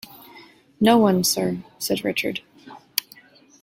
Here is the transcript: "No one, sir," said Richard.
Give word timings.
"No 0.79 0.97
one, 0.97 1.23
sir," 1.23 1.59
said 1.77 2.03
Richard. 2.03 2.41